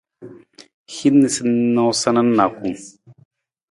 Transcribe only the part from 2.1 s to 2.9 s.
na nijakung.